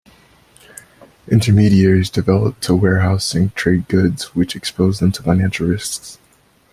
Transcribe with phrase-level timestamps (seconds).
[1.27, 6.17] Intermediaries developed to warehouse and trade goods, which exposed them to financial risk.